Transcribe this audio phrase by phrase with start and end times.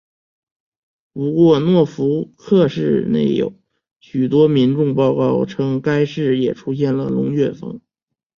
[1.13, 3.53] 不过诺福克市内有
[3.99, 7.79] 许多民众报告称该市也出现了龙卷风。